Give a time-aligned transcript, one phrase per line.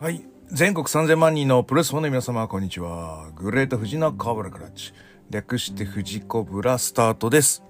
[0.00, 0.22] はい。
[0.46, 3.32] 全国3000万人のプロレスファンの皆様、こんにちは。
[3.34, 4.92] グレート富士のカブラクラッチ。
[5.28, 7.64] 略して富士コブラスタートです。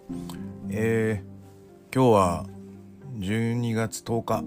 [0.68, 2.46] えー、今日は
[3.16, 4.44] 12月10日。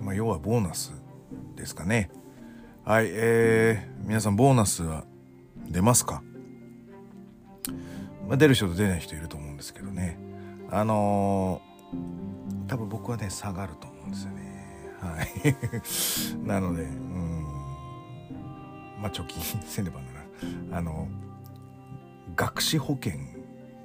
[0.00, 0.94] まあ、要はボーナス
[1.54, 2.10] ですかね。
[2.82, 5.04] はい、えー、皆さんボーナスは
[5.68, 6.22] 出ますか？
[8.26, 10.18] まあ、出る人と出ない人いると思うんですけどね。
[10.70, 13.91] あのー、多分僕はね、下がると。
[15.02, 15.56] はい。
[16.46, 17.42] なので、うん。
[19.00, 20.06] まあ、貯金せねばな
[20.70, 20.78] ら。
[20.78, 21.08] あの、
[22.36, 23.14] 学資保険、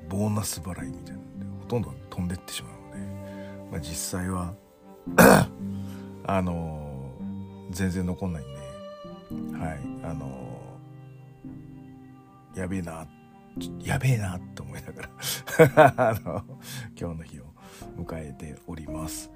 [0.08, 4.54] ボーナス払いみたいなので、ほとんど飛んでってしまうので、まあ、実際は
[6.26, 7.12] あの
[7.72, 8.46] 全然残んないん
[9.52, 9.80] で、はい。
[10.04, 10.48] あの
[12.56, 13.06] やべえな、
[13.84, 16.44] やべえなって思いながら あの、
[17.00, 17.44] 今日の日を
[17.98, 19.30] 迎えております。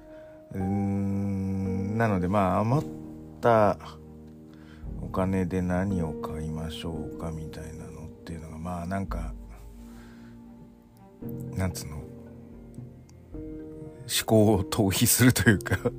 [0.52, 1.61] うーん
[1.92, 2.88] なのでまあ余っ
[3.40, 3.78] た
[5.00, 9.34] お金で何を買いましょうかみたいなのっていうのがまあなんか
[11.54, 11.96] なんつうの？
[11.96, 12.04] 思
[14.26, 15.76] 考を逃避するというか。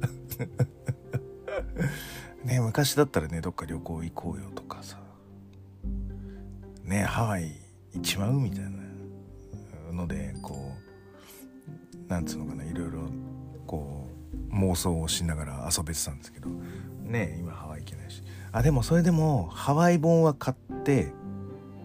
[2.44, 5.00] ね昔だったらねどっか旅行行こうよとかさ。
[6.84, 7.52] ねハワイ
[7.94, 8.72] 行っちまうみたいな
[9.94, 10.74] のでこ
[12.08, 13.10] うなんつうのかないろいろ
[13.66, 14.03] こう
[14.54, 16.50] 妄想をしながら遊べてたんですけど。
[17.04, 18.24] ね今ハワイ行けないし。
[18.52, 21.12] あでもそれでもハワイ本は買って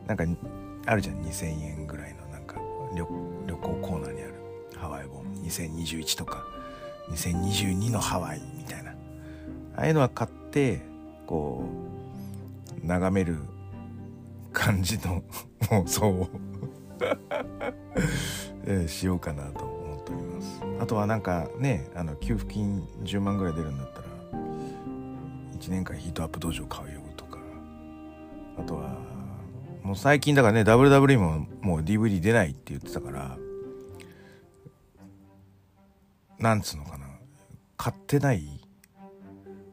[0.07, 0.25] なんか
[0.87, 2.57] あるじゃん2,000円ぐらいのなんか
[2.95, 3.07] 旅
[3.47, 4.35] 旅行コーナーにある。
[4.77, 5.25] ハワイ本。
[5.43, 6.45] 2021とか。
[7.11, 8.91] 2022のハワイみたいな。
[8.91, 8.95] あ
[9.83, 10.83] あいうのは買って
[11.27, 11.65] こ
[12.83, 13.39] う眺める
[14.53, 15.23] 感じの
[15.61, 16.29] 妄想を
[18.89, 19.78] しようかなと。
[20.81, 24.05] あとはなんかねあの給付金10万ぐらい出るんだったら
[25.59, 27.39] 1年間ヒートアップ道場買うよとか。
[28.59, 28.97] あとは
[29.83, 33.39] もう最近だからね WWE ももう DVD 出ないって言ってたから
[36.39, 37.07] なんつうのかな
[37.77, 38.61] 買ってない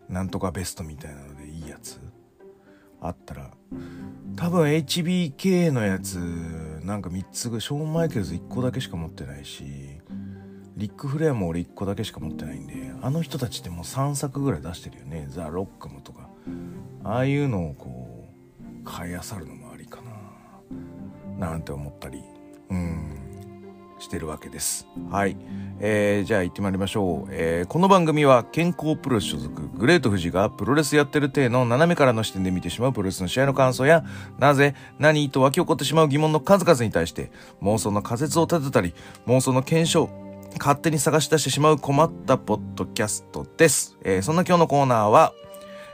[0.08, 2.00] なんとかベストみたいなのでいいやつ
[3.02, 3.52] あったら
[4.36, 6.16] 多分 HBK のやつ
[6.84, 9.64] なんか3つぐショーン・マイケルズ1個だけしか持ってないし
[10.76, 15.28] リック・フレアも俺1個だけしか持ってないんであの人たちってもう3作ぐらい出してるよね。
[15.30, 16.30] ザ・ロックムとか。
[17.04, 18.28] ああいうのをこ
[18.60, 20.02] う買いあさるのもありか
[21.40, 21.48] な。
[21.48, 22.24] なんて思ったり
[22.70, 23.26] うん
[24.00, 24.88] してるわけです。
[25.10, 25.38] はい、
[25.80, 34.04] えー、じゃあ行ってまいりましょう、えーこの番組は健康プロレス所属グレート富士がプロレスやってる体の斜めからの視点で見てしまうプロレスの試合の感想や
[34.38, 37.32] なぜ何と湧き起こってしまう疑問の数々に対して
[37.62, 38.94] 妄想の仮説を立てたり
[39.26, 40.25] 妄想の検証
[40.58, 45.34] 勝手に探し出してしまう困ったポッドキャストです、えーそんな今日のコーナーは、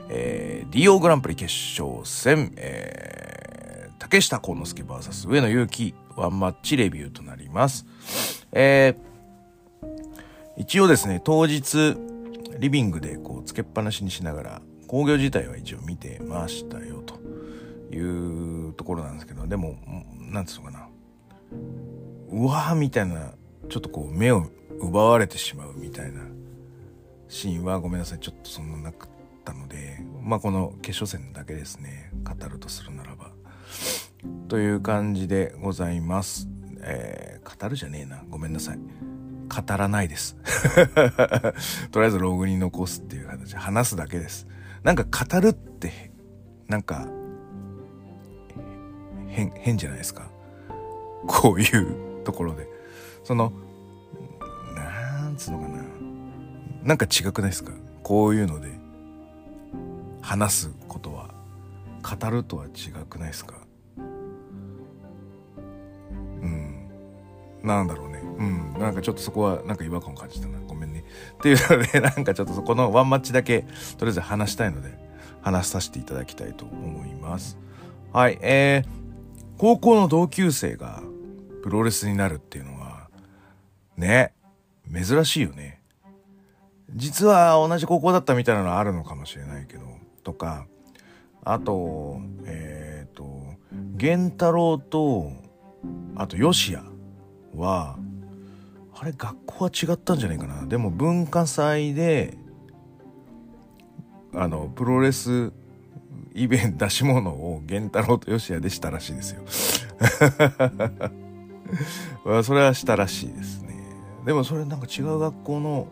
[0.09, 7.85] えー、DO グランプリ決勝戦、えー、竹下幸之助 VS 上野祐希ワンマッチレビューとなります。
[8.51, 11.95] えー、一応ですね、当日、
[12.59, 17.16] リビングでこう、つけっぱなしにしながら、工業自体は一応見てましたよ、と
[17.95, 19.77] いうところなんですけど、でも、
[20.19, 20.88] なんつうのかな。
[22.29, 23.33] うわーみたいな、
[23.71, 24.47] ちょっとこう、目を
[24.81, 26.21] 奪われてしまうみたいな
[27.29, 29.09] シーンはごめんなさい、ちょっとそんななくっ
[29.45, 33.31] たので、まあこの決勝戦だけですね、語るとするならば。
[34.49, 36.49] という感じでございます。
[36.81, 38.21] えー、語るじゃねえな。
[38.29, 38.77] ごめんなさい。
[38.77, 40.35] 語らないです。
[41.91, 44.47] とりあえずログに残すっていう形話すだけです。
[44.83, 46.11] なんか語るって、
[46.67, 47.07] なんか、
[49.29, 50.29] 変、変じゃないですか。
[51.25, 52.81] こういうところで。
[53.23, 53.51] その、
[54.75, 55.83] なんつうのかな。
[56.83, 57.71] なんか違くないですか？
[58.03, 58.71] こういうので
[60.21, 61.29] 話すことは
[62.01, 63.55] 語るとは違くないですか？
[63.97, 64.01] う
[66.45, 66.89] ん。
[67.63, 68.19] なんだろうね。
[68.19, 68.73] うん。
[68.79, 70.59] なんかちょっとそこはなんか違和感を感じたな。
[70.67, 71.03] ごめんね。
[71.35, 73.62] っていうので なんかちょっとそこのワンマッチだけ
[74.00, 74.97] とりあえず話したいので
[75.41, 77.59] 話させていただきたいと思います。
[78.12, 78.39] はい。
[78.41, 78.89] えー、
[79.59, 81.03] 高校の同級生が
[81.62, 82.81] プロレスになるっていうのは
[83.97, 84.33] ね
[84.91, 85.81] 珍しいよね。
[86.93, 89.85] 実は同じ高校だったみたいなのはあるのかもしれないけど
[90.23, 90.67] とか
[91.43, 95.31] あとえっ、と源太郎と
[96.15, 96.85] あと吉谷
[97.55, 97.97] は
[98.93, 100.67] あれ学校は違ったんじゃないかな。
[100.67, 102.38] でも文化祭で
[104.33, 105.51] あのプロレス
[106.33, 109.41] イベント出し物を源太郎と吉谷でしたらしいですよ。
[112.43, 113.70] それはしたらしいですね。
[114.25, 115.88] でもそれなんか違う学校の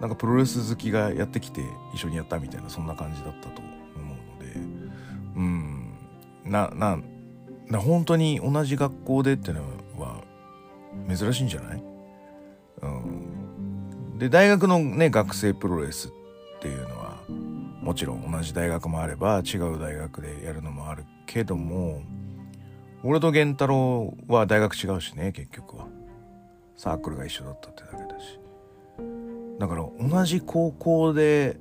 [0.00, 1.62] なんかプロレス好きがやってきて
[1.94, 4.60] 一緒にやったみたいなそんな感じだったと思うので。
[5.36, 5.84] うん。
[6.44, 6.98] なな
[7.68, 9.62] な本当に同じ学校でっていうの
[9.98, 10.22] は
[11.08, 11.82] 珍しいんじゃない、
[12.82, 16.10] うん、で大学のね学生プロレスっ
[16.60, 17.16] ていうのは
[17.80, 22.02] もちろん同じ大学もあれば違う大学でやるのもあるけども
[23.02, 25.86] 俺と源太郎は大学違うしね結局は。
[26.84, 28.38] サークルが一緒だったってだけだし。
[29.58, 31.56] だから同じ高校で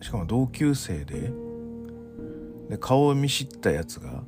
[0.00, 1.30] しかも同級生で
[2.68, 4.24] で顔を見知ったやつが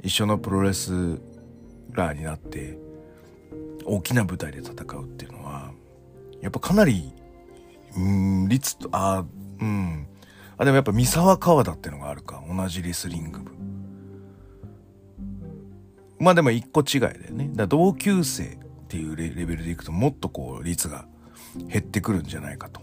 [0.00, 0.92] 一緒のプロレス
[1.90, 2.78] ラーになって
[3.84, 5.72] 大きな舞台で戦うっていうのは
[6.40, 7.12] やっぱかなり
[7.96, 9.24] うん率とあ
[9.60, 10.06] うん。
[10.56, 12.40] あでもやっぱ三沢川田っていうのがあるか。
[12.48, 13.71] 同じレスリング部。
[16.22, 17.50] まあでも一個違いだよね。
[17.52, 18.48] だ同級生っ
[18.86, 21.04] ていうレベルでいくともっとこう率が
[21.66, 22.80] 減ってくるんじゃないかと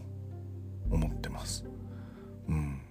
[0.92, 1.64] 思ってます。
[2.50, 2.82] うん。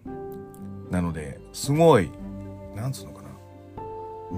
[0.90, 2.10] なので、すごい、
[2.74, 3.28] なんつうのかな。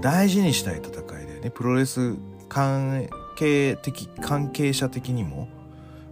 [0.01, 2.15] 大事にしたい戦いでね、プロレス
[2.49, 3.07] 関
[3.37, 5.47] 係的、関係者的にも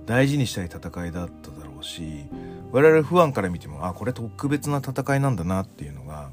[0.06, 2.24] 大事にしたい戦いだっただろうし、
[2.72, 6.31] 我々不安から見ても、あ、これ特別な戦いなんだなっていうのが、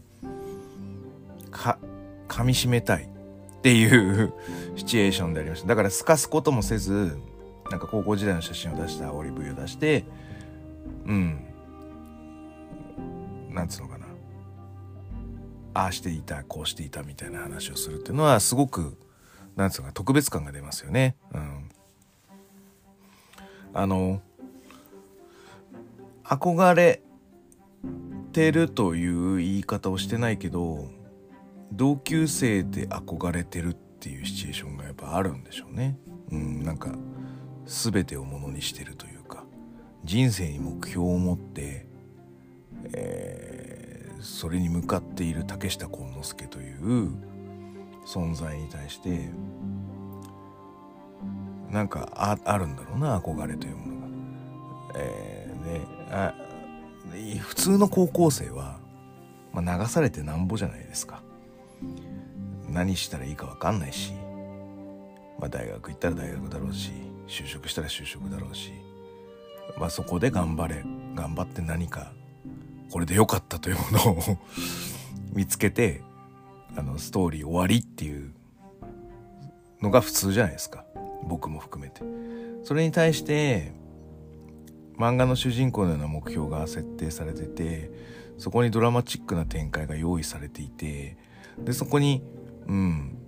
[1.51, 1.81] か、
[2.29, 3.11] 噛み締めたい
[3.67, 4.33] っていう
[4.77, 5.67] シチュエーションでありました。
[5.67, 7.19] だから透かすこともせず、
[7.69, 10.05] なんか高校時代の写真を出した、オリブ油を出して、
[11.05, 11.45] うん。
[13.51, 14.07] なんつうのかな。
[15.75, 18.97] ああしていた、こうしていたみたいな話をするっていうのはすごく、
[19.57, 21.17] なんつうのか特別感が出ますよね。
[21.35, 21.69] うん。
[23.75, 24.23] あの、
[26.23, 27.03] 憧れ
[28.33, 30.95] てるという言い方をしてないけど、
[31.73, 35.99] 同級生で憧れてるっていうシチュエーションがやっぱあるんでしょうね。
[36.31, 36.93] うん、なんか
[37.65, 39.45] 全てをものにしてるというか
[40.05, 41.87] 人生に目標を持って、
[42.93, 47.13] えー、それに向かっている竹下幸之助という
[48.07, 49.31] 存在に対して
[51.71, 54.07] なんかああるんだろうな憧れというものが。
[54.99, 55.37] えー
[55.67, 55.81] ね、
[56.11, 56.35] あ
[57.41, 58.79] 普通の高校生は、
[59.53, 61.23] まあ、流されてなんぼじゃないですか。
[62.69, 64.13] 何したらいいか分かんないし、
[65.39, 66.91] まあ、大学行ったら大学だろうし
[67.29, 68.73] 就職したら就職だろうし、
[69.79, 70.85] まあ、そこで頑張れ
[71.15, 72.13] 頑張って何か
[72.91, 74.19] これで良かったというものを
[75.35, 76.03] 見つけて
[76.77, 78.33] あのストーリー終わりっていう
[79.83, 80.85] のが普通じゃないですか
[81.25, 82.03] 僕も含めて。
[82.67, 83.73] それに対して
[84.99, 87.91] 漫画の主人公のような目標が設定されてて
[88.39, 91.17] そこにドラマチックな展開が用意されていて
[91.59, 92.23] でそこに
[92.67, 93.19] うん。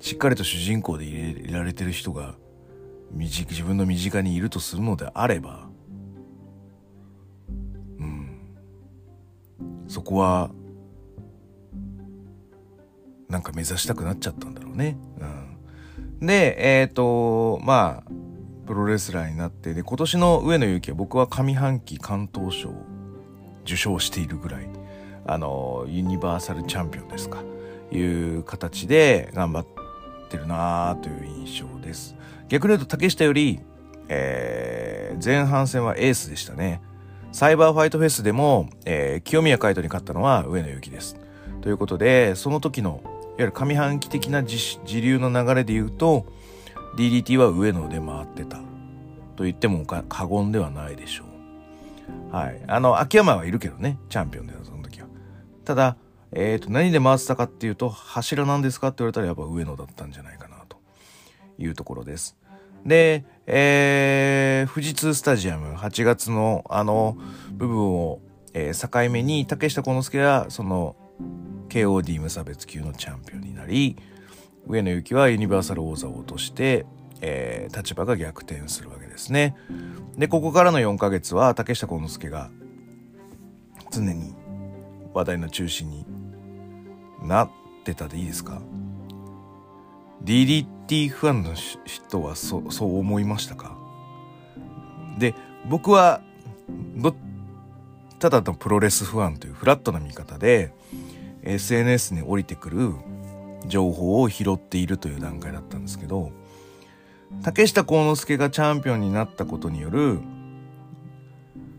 [0.00, 2.36] しっかりと主人公で入れられてる人が
[3.12, 5.68] 自分の身近にいるとするのであれば
[7.98, 8.38] うん。
[9.88, 10.50] そこは
[13.28, 14.96] なんか目指したくなっちゃったんだろうね。
[16.20, 18.10] うん、でえっ、ー、とまあ
[18.66, 22.72] プロレスラーになってで今年の上野由岐は僕は上半期関東賞
[23.64, 24.68] 受賞しているぐらい
[25.26, 27.42] あのユニバーサルチャンピオンですか。
[27.90, 28.00] い
[28.38, 29.66] う形で頑張っ
[30.28, 32.16] てるなという印象です。
[32.48, 33.60] 逆に言うと竹下より、
[34.08, 36.80] えー、前半戦はエースでしたね。
[37.32, 41.16] サイバーファイトフェスでも、えー、清宮海斗に勝ったのは上野由岐です。
[41.60, 46.26] ということでその時のいわゆる上半期的な時流の流れで言うと
[46.96, 48.58] DDT は上野で回ってた。
[49.36, 51.24] と言っても過言ではないでしょ
[52.32, 52.34] う。
[52.34, 52.62] はい。
[52.66, 55.06] あの秋山はいるけどねチャンピオンでその時は。
[55.64, 55.96] ただ、
[56.38, 60.76] えっ、ー、と、何で回したかっていうと、柱なんですかって言われたらやっぱ上野だったんじゃないかなと
[61.58, 62.36] いうところです。
[62.84, 67.16] で、えー、富士通スタジアム8月のあの
[67.52, 68.20] 部分を、
[68.52, 70.94] えー、境目に竹下幸之助はその
[71.70, 73.96] KOD 無差別級のチャンピオンになり
[74.68, 76.86] 上野由岐はユニバーサル王座を落として、
[77.22, 79.56] えー、立場が逆転するわけですね。
[80.16, 82.50] でここからの4ヶ月は竹下幸之助が
[83.90, 84.34] 常に
[85.12, 86.04] 話題の中心に
[87.26, 87.50] なっ
[87.84, 88.60] てたでいいですか
[90.24, 91.54] ？DDT ファンの
[91.84, 93.76] 人はそそう思いましたか？
[95.18, 95.34] で
[95.68, 96.20] 僕は
[98.18, 100.72] ただのプロレスファンというフラットな見方で
[101.42, 102.92] SNS に降りてくる
[103.66, 106.32] 情報を拾っているという段階だったんですけど
[107.42, 110.20] 竹下幸之助がチャンピオンになったことによる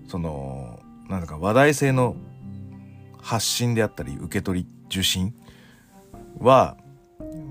[0.08, 2.16] そのなんだか話題性の
[3.22, 5.34] 発信であったり受け取り受信
[6.40, 6.78] は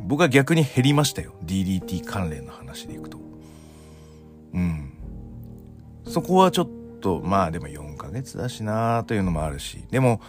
[0.06, 3.18] 僕は逆に減りましたよ DDT 関連の話でいくと
[4.54, 4.96] うん
[6.08, 6.68] そこはちょっ
[7.00, 10.20] と、まあでも4ヶ月だしなというのもあるし、でも、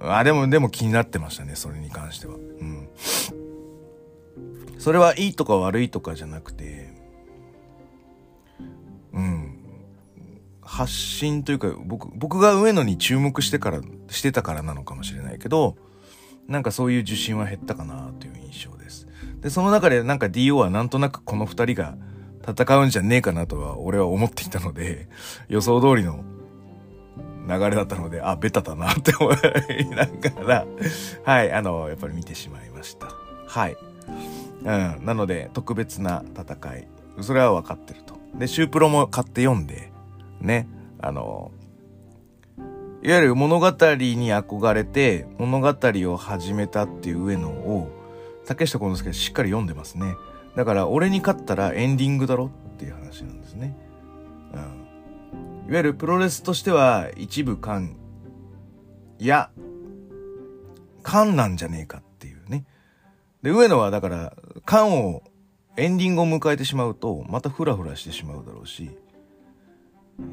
[0.00, 2.34] あ、でも、でも気になってましたね、それに関しては。
[2.34, 2.88] うん。
[4.78, 6.90] それはいいとか悪いとかじゃなくて、
[9.12, 9.49] うん。
[10.70, 15.76] 発信というか、僕、僕が上野に注目してから、してたからなのかもしれないけど、
[16.46, 19.08] なんかそういう受信は減ったかなという印象です。
[19.40, 21.96] で、その中でなんか DO はなんとなくこの二人が
[22.48, 25.08] 戦うんじゃねえかなとは俺は思っていたので、
[25.50, 26.22] 予想通りの
[27.48, 29.36] 流れだったので、あ、ベタだなって思い
[29.90, 30.66] ながら、
[31.24, 33.08] はい、あの、やっぱり見てしまいました。
[33.48, 33.76] はい。
[34.62, 36.86] うん、なので、特別な戦い。
[37.22, 38.14] それは分かってると。
[38.36, 39.89] で、シュープロも買って読んで、
[40.40, 40.68] ね、
[41.00, 41.52] あの、
[43.02, 45.74] いわゆる物語に憧れて、物語
[46.12, 47.88] を始めたっていう上野を、
[48.46, 50.14] 竹下幸之助しっかり読んでますね。
[50.56, 53.76] だから、俺に勝ったらエンディングだろっていう話なんですね。
[54.52, 55.70] うん。
[55.70, 57.96] いわゆるプロレスとしては、一部勘、
[59.18, 59.50] いや、
[61.02, 62.66] 勘なんじゃねえかっていうね。
[63.42, 65.22] で、上野はだから、勘を、
[65.76, 68.90] エンディングを迎えてしまうと、またフラフラしてしまうだろうし、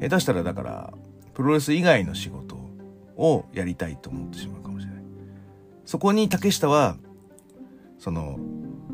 [0.00, 0.92] 下手したらだから、
[1.34, 2.56] プロレス以外の仕事
[3.16, 5.02] をやりたいと思ってしまうかもしれない。
[5.84, 6.96] そこに竹下は、
[7.98, 8.38] その、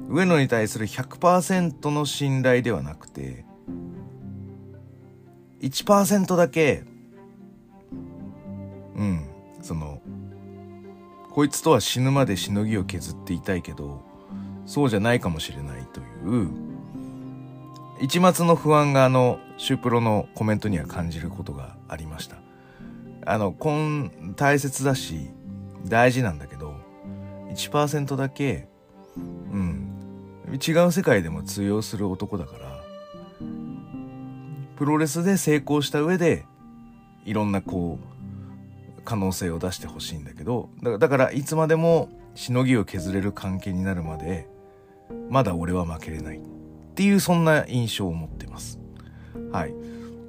[0.09, 3.45] 上野に対する100%の信頼ではなくて、
[5.61, 6.85] 1%だけ、
[8.97, 9.27] うん、
[9.63, 10.01] その、
[11.31, 14.03] こいつとは死ぬまでしのぎを削っていたいけど、
[14.67, 16.03] そうじゃないかもしれないとい
[16.45, 16.49] う、
[18.01, 22.37] 一末の不安があの、シュープロのコメントには感じることがありました。
[23.27, 25.31] あの、こん、大切だし、
[25.87, 26.75] 大事なんだけど、
[27.51, 28.69] 1%だけ、
[29.17, 29.21] う
[29.57, 29.95] ん、
[30.55, 32.85] 違う世界でも通用する男だから、
[34.77, 36.45] プロレスで成功した上で、
[37.25, 40.69] いろんなこう、可能性を出してほしいんだけど、
[40.99, 44.49] だからいつまでもしのぎを削れる関係になるまで、
[45.31, 46.39] まだ俺は負けれない。
[46.39, 46.41] っ
[46.95, 48.84] ていうそんな印象を持ってます。
[49.55, 49.75] はい。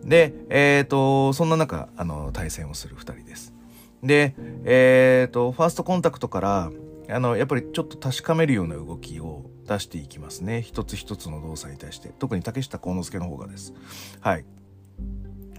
[0.03, 3.55] で、えっ、ー、と、そんな中、あの、対戦をする二人です。
[4.03, 6.71] で、えっ、ー、と、ファーストコンタクトから、
[7.09, 10.61] あの、やっぱりちょっと確かめるような動きを出していきますね。
[10.61, 12.09] 一つ一つの動作に対して。
[12.19, 13.73] 特に竹下幸之助の方がです。
[14.19, 14.45] はい。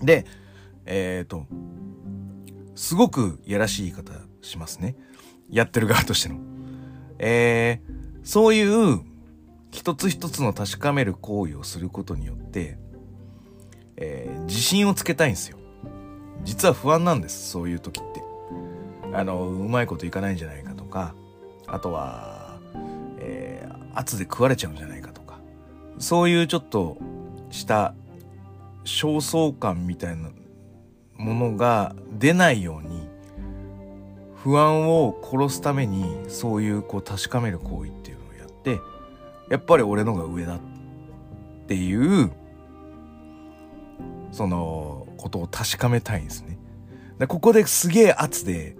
[0.01, 0.27] で、
[0.85, 1.47] えっ、ー、と、
[2.77, 4.95] すごくやらしい言い方しますね。
[5.51, 6.37] やってる側としての。
[7.19, 9.01] えー、そういう
[9.73, 12.79] 一つ一つの確かめる行為をすることによって、
[13.97, 15.59] えー、自信をつけたいんですよ。
[16.45, 18.23] 実は不安なんです、そういう時って。
[19.13, 21.15] あの、うまいこといかないんじゃないかとか、
[21.67, 22.59] あとは、
[23.19, 25.41] えー、圧で食われちゃうんじゃないかとか、
[25.99, 26.99] そういうちょっと
[27.51, 27.95] した
[28.85, 30.31] 焦燥感みたいな
[31.17, 33.09] ものが出ないように、
[34.37, 38.81] 不安を殺すためにそういうこう確かめる行為っていうのをやって、
[39.51, 40.61] やっぱり俺のが上だっ
[41.67, 42.31] ていう
[44.33, 46.59] そのことを確かめたいんですね。
[47.19, 48.77] でここですげえ圧で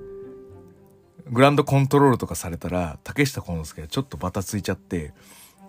[1.31, 5.13] グランドコントロールとかされたら竹下幸之助はちょっとバタついちゃって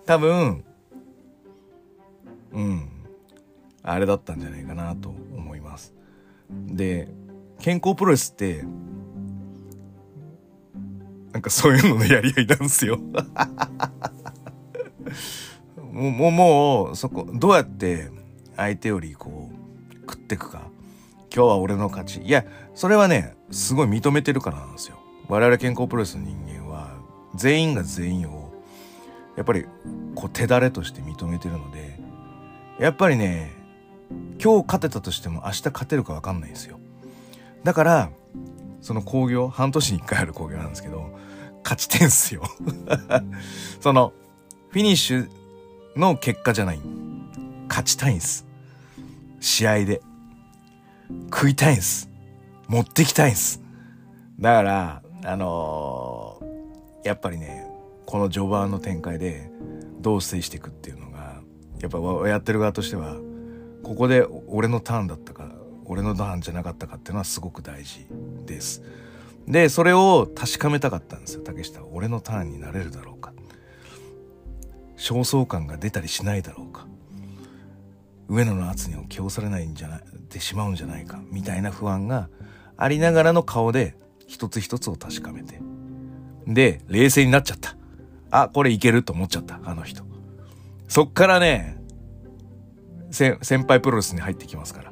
[0.05, 0.63] 多分
[2.51, 2.89] うん
[3.83, 5.93] あれだったんじゃないかなと思います。
[6.49, 7.07] で
[7.59, 8.63] 健康プロレスって
[11.31, 12.99] なんかそういうののやり合いなんですよ
[15.97, 18.11] もう、もう、もう、そこ、どうやって
[18.55, 19.56] 相手よりこう、
[20.09, 20.69] 食ってくか？
[21.33, 22.21] 今日は俺の勝ち。
[22.21, 24.97] いや、それはね、すごい認めてるからなんですよ。
[25.27, 26.95] 我々健康プロレスの人間は、
[27.35, 28.53] 全員が全員を、
[29.35, 29.65] やっぱり、
[30.15, 31.99] こう、手だれとして認めてるので、
[32.79, 33.51] やっぱりね、
[34.41, 36.79] 今日勝てたとしても明日勝てるか分かんないんですよ。
[37.63, 38.09] だから、
[38.81, 41.11] その興行、半年に一回ある興行なんですけど、
[41.63, 42.43] 勝ち点っすよ。
[43.81, 44.13] その、
[44.69, 45.29] フィニッシュ
[45.97, 46.79] の結果じゃない。
[47.67, 48.46] 勝ちたいんす。
[49.47, 50.01] 試合で。
[51.33, 52.09] 食いたいんす。
[52.67, 53.61] 持ってきたいんす。
[54.39, 57.65] だから、あのー、やっぱりね、
[58.05, 59.49] この序盤の展開で
[60.01, 61.41] どう制していくっていうのが、
[61.79, 63.15] やっぱやってる側としては、
[63.83, 65.49] ここで俺のターンだったか、
[65.85, 68.05] 俺のターンじゃなかったかっていうのはすごく大事
[68.45, 68.83] です。
[69.47, 71.87] で、それを確かめたかったんですよ、竹下は。
[71.93, 73.31] 俺のターンになれるだろうか。
[74.97, 76.85] 焦燥感が出たりしないだろうか
[78.27, 82.29] 上野の圧に気をされないんじゃないてしまうんじゃないかみたいな不安が
[82.75, 83.95] ありながらの顔で
[84.27, 85.59] 一つ一つを確かめて
[86.45, 87.75] で冷静になっちゃった
[88.29, 90.03] あこれいけると思っちゃったあの人
[90.87, 91.77] そっからね
[93.11, 94.91] 先輩プロレスに入ってきますから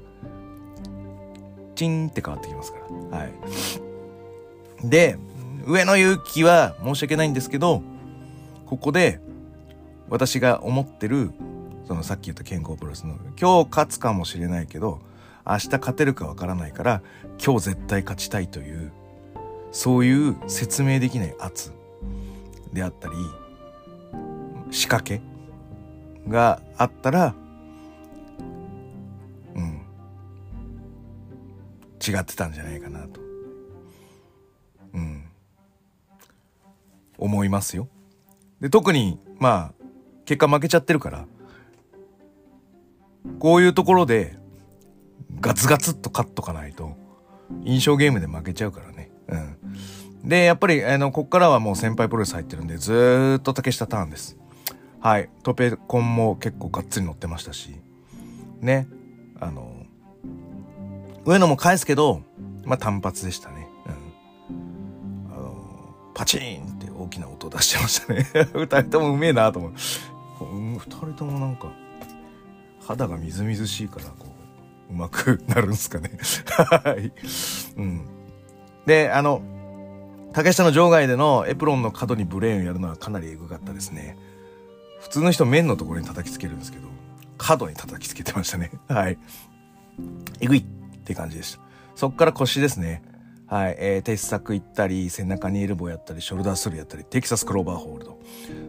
[1.75, 2.79] チンって変わってきますか
[3.11, 3.17] ら。
[3.17, 3.33] はい。
[4.83, 5.17] で、
[5.67, 7.83] 上野勇気は申し訳ないんですけど、
[8.65, 9.19] ここで
[10.09, 11.31] 私が思ってる、
[11.87, 14.99] そのさっき言った健康プロスの、今日勝つかもしれないけど、
[15.45, 17.01] 明日勝てるかわからないから、
[17.43, 18.91] 今日絶対勝ちたいという、
[19.71, 21.71] そういう説明できない圧
[22.73, 23.15] であったり、
[24.71, 25.21] 仕掛け
[26.27, 27.35] があったら、
[29.55, 29.85] うん、
[32.05, 33.21] 違ってたんじゃないかなと。
[34.93, 35.25] うん。
[37.17, 37.87] 思いますよ。
[38.59, 39.85] で、特に、まあ、
[40.25, 41.27] 結果負けちゃってるから、
[43.39, 44.37] こういうところで、
[45.39, 46.95] ガツガツっと勝っとかないと、
[47.63, 49.11] 印象ゲームで負けちゃうからね。
[49.27, 50.29] うん。
[50.29, 54.37] で、やっぱり、あの、こっからはもう先輩プロレス入ってるんで、ずーっと竹下ターンです。
[54.99, 55.29] はい。
[55.43, 57.75] トペコンも結構がっつり乗ってましたし、
[58.59, 58.87] ね。
[59.39, 59.85] あの、
[61.25, 62.23] 上野も返すけど、
[62.63, 63.67] まあ単発でしたね。
[63.85, 65.31] うん。
[65.31, 68.25] あの、パチーンって大きな音出してましたね。
[68.53, 69.73] 二人ともうめえなと思う。
[70.41, 71.71] 二人ともなんか、
[72.87, 74.27] 肌がみずみずしいから、こ
[74.89, 76.11] う、うまくなるんすかね。
[76.47, 77.11] はい。
[77.77, 78.05] うん。
[78.85, 79.41] で、あの、
[80.33, 84.17] 竹下の場外でのエプロンの角にブレーンをやるのはかなりエグかったですね。
[84.99, 86.87] 普通の人面のところに叩きつけるんですけど、
[87.37, 88.71] 角に叩きつけてましたね。
[88.87, 89.17] はい。
[90.41, 90.63] えぐいっ
[91.03, 91.61] て感じでした。
[91.95, 93.01] そっから腰ですね。
[93.47, 93.75] はい。
[93.77, 98.19] えー、鉄柵行ったり、背中にエルボーやったり、ショルダースルーやったり、テキサスクローバーホールド。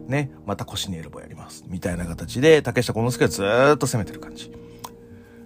[0.07, 0.31] ね。
[0.45, 1.65] また腰にエルボーやります。
[1.67, 4.51] みたいな形で、竹下幸之助はずっと攻めてる感じ。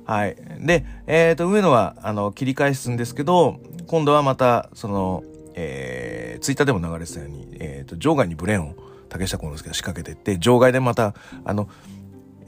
[0.05, 0.35] はい。
[0.59, 5.23] で、えっ、ー、と、上野は、あの、切り返すんですけど、今度はまた、その、
[5.53, 8.75] えー、ツイッターでも流れてたように、えっ、ー、と、場外にブレーンを
[9.07, 11.13] 竹下幸之助が仕掛けてって、場外でまた、
[11.45, 11.69] あの、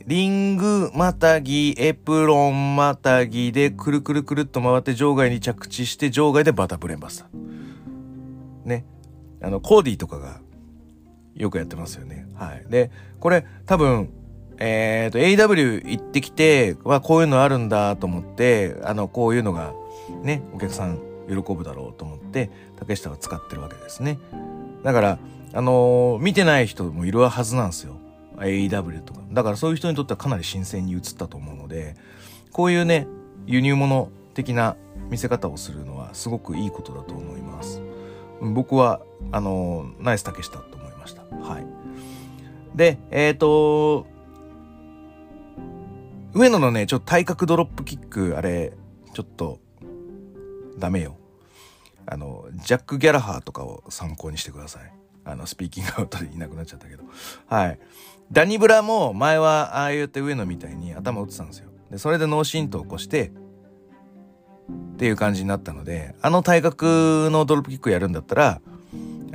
[0.05, 7.29] リングまたぎ、エプロンまたぎでくるくるくるっと回って場外に着地して場外でバタブレンバスタ
[8.65, 8.85] ね。
[9.41, 10.41] あの、コーディとかが
[11.35, 12.27] よくやってますよね。
[12.35, 12.65] はい。
[12.69, 14.09] で、これ多分、
[14.57, 19.73] えっ、ー、と、AW 行ってきて、はこういうのあるんだと思って、あの、こういうのが
[20.21, 24.19] ね、お客さん喜ぶだろうと思って、竹下は使ってるわけですね。
[24.83, 25.19] だから、
[25.53, 27.95] あのー、見てない人もいるはずなんですよ。
[28.39, 29.21] AEW とか。
[29.31, 31.95] だからそういう人にとってはかなり新鮮に映ったと思うので、
[32.51, 33.07] こういうね、
[33.45, 34.75] 輸入物的な
[35.09, 37.81] 見せ方をするのはすごくいいことだと思います。
[38.41, 41.23] 僕は、あの、ナイス竹下と思いました。
[41.23, 41.65] はい。
[42.75, 44.07] で、えっ、ー、と
[46.33, 48.73] 上野のね、ちょっと体格ドロップキック、あれ、
[49.13, 49.59] ちょっと、
[50.79, 51.17] ダメよ。
[52.07, 54.91] あの、ジャック・ギャラハーとかを参考にしてください。
[55.25, 57.03] あの、スピーキングアウトでいなくなっちゃったけど。
[57.47, 57.79] はい。
[58.33, 61.69] ダニブラも前はああ言って上野みたいに頭打ってたんですよ。
[61.91, 63.31] で、それで脳震盪を起こして、
[64.93, 68.61] っていう感じになったので、あの体格のドロップキックやるんだったら、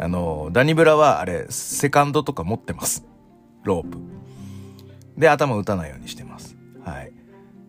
[0.00, 3.04] あの、ダニブラはあれ、セカンドとか持ってます。
[3.62, 3.98] ロープ。
[5.16, 6.56] で、頭打たないようにしてます。
[6.84, 7.12] はい。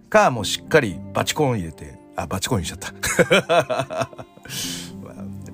[0.09, 4.09] か、もうしっかりバチコーン入れて、あ、バチコーンにしちゃった。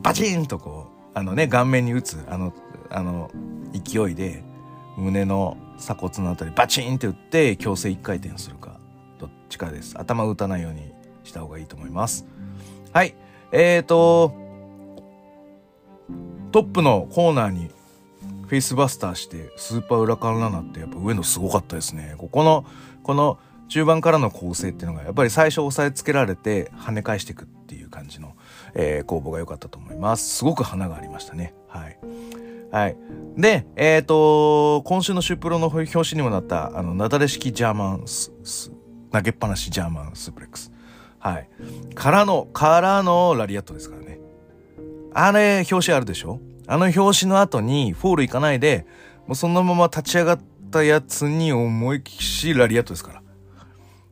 [0.01, 2.53] バチンとこう、あのね、顔面に打つ、あの、
[2.89, 3.29] あの、
[3.73, 4.43] 勢いで、
[4.97, 8.79] 胸の鎖骨のあたりバチンって打って強制1回転するか、
[9.19, 9.99] どっちかです。
[9.99, 12.25] 頭打たないようにした方がいいと思います。
[12.93, 13.15] はい。
[13.51, 14.33] えーと、
[16.51, 17.69] トップのコーナーに
[18.47, 22.15] フェイスバスターしてスーパー裏カンラナってやっぱ上野すごかったですね。
[22.17, 22.65] ここの、
[23.03, 28.35] この中盤からの構成っていうのがやっぱり最初押さえつけられて跳ね返していくっていう感じの、
[28.75, 30.37] えー、攻防が良かったと思います。
[30.37, 31.53] すごく花がありましたね。
[31.67, 31.99] はい。
[32.75, 32.97] はい。
[33.37, 38.33] で、えっ、ー、と、今週のシュープロの表紙にもなった、あの、なだれ式ジャーマンス、
[39.13, 40.73] 投げっぱなしジャーマンスープレックス。
[41.17, 41.47] はい。
[41.95, 44.19] からの、からのラリアットですからね。
[45.13, 46.41] あれ、表紙あるでしょ？
[46.67, 48.85] あの表紙の後にフォールいかないで、
[49.25, 53.23] もうそのまま立ち上がったやつに思いっきしラリアットですから。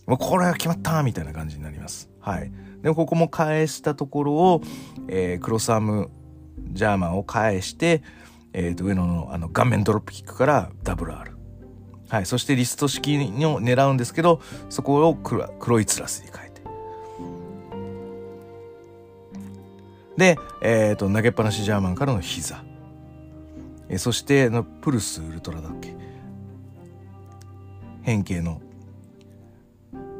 [0.08, 2.10] もうこれは決まったみたいな感じになります。
[2.22, 2.50] はい。
[2.82, 4.62] で、ここも返したところを、
[5.10, 6.10] えー、クロスアーム
[6.72, 8.02] ジャーマンを返して、
[8.54, 11.36] えー、と上野のあの顔面ドロップキックからダブル R。
[12.10, 12.26] はい。
[12.26, 14.40] そしてリスト式を狙うんですけど、
[14.70, 16.62] そこをクロ、クロイツラスに変えて。
[20.36, 22.64] で、えっ、ー、と、投げっぱなしジャーマンからの膝。
[23.90, 25.96] えー、そして、のプルスウルトラだっけ
[28.04, 28.62] 変形の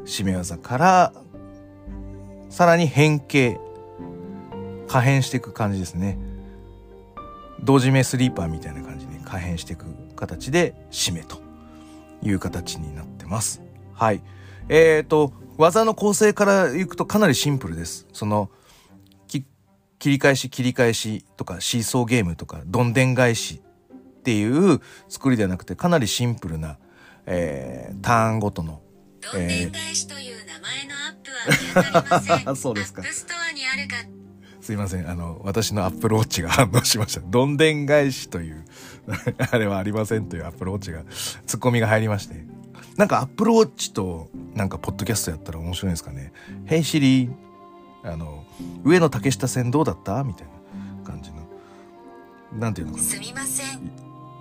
[0.04, 1.12] 締め技から
[2.50, 3.58] さらに変形
[4.88, 6.18] 可変していく感じですね
[7.64, 11.40] 同時目スリーパーみたいな感じに可変していく形で締めと
[12.22, 13.62] いう形になってます
[13.94, 14.22] はい
[14.68, 18.06] えーと技の構成からいくとかなりシンプルです。
[18.12, 18.50] その、
[19.98, 26.76] 切り返し切り返しとかシーソーゲームとかどんでん返しっていう作りではなくてかなりシンプルな、
[27.24, 28.82] えー、ターンごとの。
[29.22, 32.56] どんでん返しという名前のアップは見当たりません。
[32.56, 33.00] そうですか。
[33.00, 34.13] アップストアにあるか。
[34.64, 35.10] すいません。
[35.10, 37.20] あの、私のアップルウォッチが反応しました。
[37.28, 38.64] どんでん返しという
[39.50, 41.02] あれはありませんというアップルウォッチが、
[41.46, 42.46] ツッコミが入りまして。
[42.96, 46.32] なんかアップルウォッチとなんかポッドキャストやったら面白いんですかね。
[46.64, 47.30] Hey Siri、
[48.04, 48.46] あの、
[48.84, 50.24] 上野竹下線どうだった？
[50.24, 50.46] みたい
[51.04, 51.46] な感じの。
[52.58, 53.04] なんていうのかな。
[53.04, 53.82] すみません。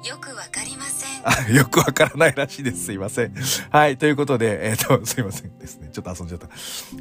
[0.08, 1.22] よくわかりません。
[1.26, 2.86] あ、よくわからないらしいです。
[2.86, 3.34] すいません。
[3.72, 3.98] はい。
[3.98, 5.90] ということで、えっ、ー、と、すいませんですね。
[5.92, 6.48] ちょっと遊んじゃった。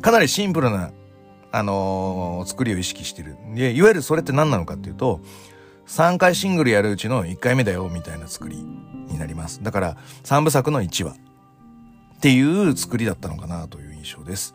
[0.00, 0.90] かなりシンプルな、
[1.52, 3.36] あのー、作りを意識してる。
[3.54, 5.20] で、いわゆるそれって何なのかっていうと、
[5.86, 9.62] 3回シングルやるうちの1回目だよ、みたいな作りになります。
[9.62, 11.12] だから、3部作の1話。
[11.12, 11.16] っ
[12.22, 14.54] ていう作りだったのかなという印象です。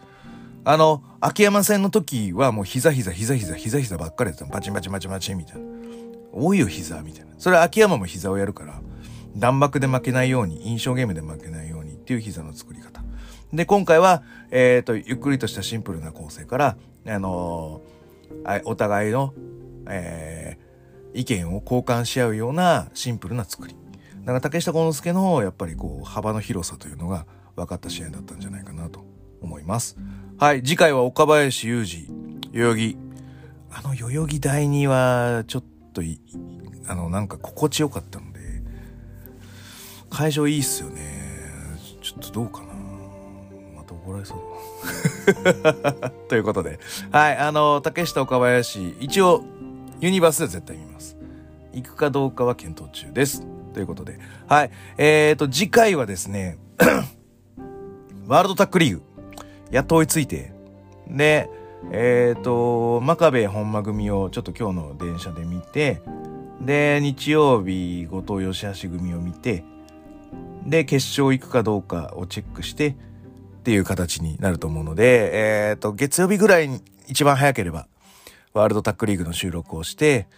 [0.64, 4.52] あの、秋山戦の時はもう膝膝膝膝膝膝ばっかりやったの。
[4.52, 5.62] バチンバチンバチンバチンみたいな。
[6.32, 7.32] 多いよ膝みたいな。
[7.38, 8.82] それは秋山も膝をやるから、
[9.36, 13.04] 弾幕で負けないように、印象ゲームで負けないようにっていう膝の作り方。
[13.54, 19.34] で、今回は、えっ、ー、と、ゆっくりとしたシンプルな構成から、あのー、お互いの、
[19.90, 23.76] えー、意見を交換し合うようなシンプルな作り。
[24.20, 29.06] だから竹下幸之助のやっぱりこう幅の広さというのが分かった試合だったんじゃないかなと
[29.42, 29.98] 思います。
[30.38, 32.98] はい、次回は岡林雄二、代々木。
[33.72, 36.02] あの代々木第二はちょっと
[36.88, 38.40] あのなんか心地よかったので、
[40.10, 41.78] 会場いいっすよね。
[42.02, 42.67] ちょっとどうかな。
[44.08, 45.94] また怒られそうだ
[46.30, 46.80] ということで、
[47.12, 49.44] はい、あの、竹下岡林、一応
[50.00, 51.18] ユニバースで絶対見ます。
[51.74, 53.46] 行くかどうかは検討中です。
[53.74, 56.58] ということで、はい、えーと、次回はですね、
[58.28, 59.04] ワールドタックリーグ、
[59.70, 60.52] やっと追いついて、
[61.08, 61.50] で、
[61.92, 66.02] えっ、ー、と、真壁本間組をちょっと今日の電車で見て、
[66.62, 69.64] で、日曜日、後藤義橋組を見て、
[70.66, 72.96] で、決勝行くかどうかをチェックして、
[73.68, 77.90] っていう形になると思うので、えっ、ー、と、月曜日ぐらいに一番早ければ、
[78.54, 80.30] ワールドタックリーグの収録をして、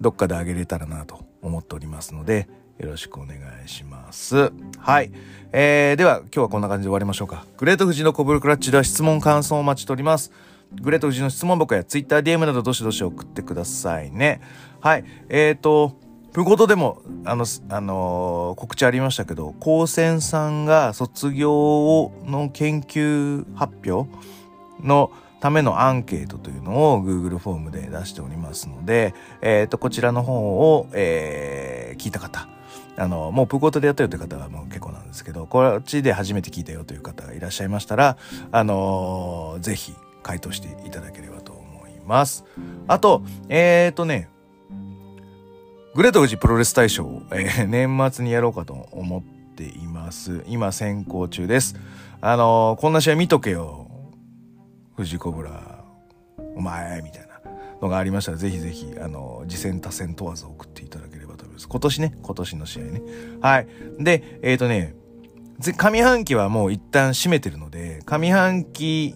[0.00, 2.48] どっかであげれたらなと思っておりますので、
[2.80, 4.50] よろしくお願いします。
[4.78, 5.12] はい。
[5.52, 7.46] えー、では今日はこんな感じで終わりましょうか。
[7.56, 10.32] グレート富士のコブルクラッチでは質問感想をお待ちしております。
[10.80, 14.40] グレート富士の質問箱や TwitterDM などどしどし送ってくださいね。
[14.80, 15.04] はい。
[15.28, 16.00] えっ、ー、と、
[16.32, 24.10] プゴトでも、あの、あのー、告知ありましたけど、高専さんが卒業の研究発表
[24.80, 32.48] のためのアンケートというのを Google フォームで出しておりますので、えっ、ー、と、こちらの方を、えー、聞いた方、
[32.96, 38.16] あの、もうプコートでやったよという方はもう結構なんですけど、こっちで初めて聞いたよという方がいらっしゃいましたら、
[38.52, 39.92] あのー、ぜひ
[40.22, 42.44] 回答していただければと思います。
[42.88, 44.30] あと、えっ、ー、とね、
[45.94, 49.22] グレート富士プロレス大賞を、えー、年末にやろうかと思っ
[49.54, 50.42] ています。
[50.46, 51.76] 今先行中です。
[52.22, 53.90] あのー、こんな試合見とけよ。
[54.96, 55.84] 富士コブラ、
[56.56, 57.42] お前、みたいな
[57.82, 61.68] のがありましたら、ぜひぜひ、あのー、次戦多戦問わず送っていただければと思います。
[61.68, 63.02] 今年ね、今年の試合ね。
[63.42, 63.66] はい。
[63.98, 64.94] で、えっ、ー、とね、
[65.60, 69.14] 上半期はもう一旦閉めてるので、上半期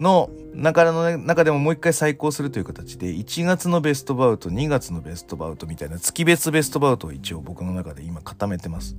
[0.00, 8.96] の中の中でももう一回再考するという形で、1月のベストバウト、2月のベストバウトみたいな月別ベストバウトを一応僕の中で今固めてます。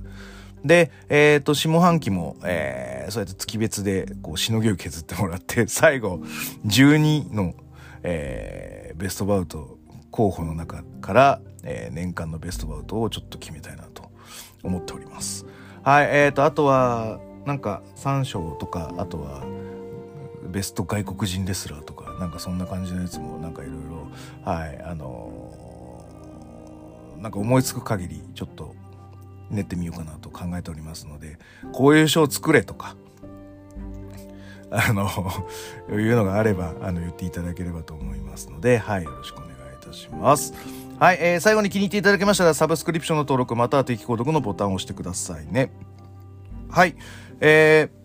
[0.64, 6.20] で、えっ、ー、と、下半期も、えー、そうやって月別で、こう、しのぎを削ってもらって、 最後、
[6.66, 7.54] 12の、
[8.04, 9.78] えー、ベストバウト
[10.12, 14.10] 候補の中から、えー、年間のベストバウトをちょっと決めたいなと
[14.62, 15.46] 思っております。
[15.82, 19.42] はい、えーと、あとは、なんか3章とか、あとは、
[20.52, 24.08] ベスト外国人レスラーとか、なんかそんな感じのやつも、なんかいろいろ、
[24.44, 28.74] はい、あのー、なんか思いつく限り、ちょっと
[29.50, 31.38] 練ってみようかなと考えておりますので、
[31.72, 32.96] こういう賞作れとか、
[34.70, 35.08] あの、
[35.90, 40.54] いうのがあれば、あの、言っていただければと思いますので、はい、よろしくお願いいたします。
[40.98, 45.70] はい、えー、最後に気に入っていただけましたら、サブスクリプションの登録、または定期購読のボタンを押してくださいね。
[46.70, 46.96] はい、
[47.40, 48.01] えー、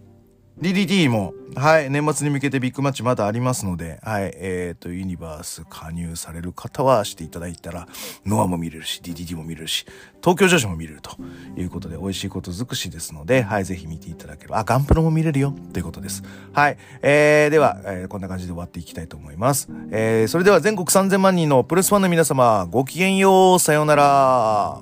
[0.60, 7.88] DDT も、はい、年末に向けてビッグマッチまだありますので、はい、えっ、ー、と、ユニバース加入される方はしていただいたら、
[8.26, 9.86] ノアも見れるし、DDT も見れるし、
[10.20, 11.16] 東京女子も見れると
[11.56, 16.24] いうことで、美味しいこと尽くしですので、はい、ぜひ見ていただければ、あ、ガンプロも見れるよということです。
[16.54, 19.70] はい、えー、では、えー、こんな感じで終わっていきたいと思います。
[19.92, 24.82] えー、それでは全国3000万人のプレスファンの皆様、ごきげんよう、さようなら。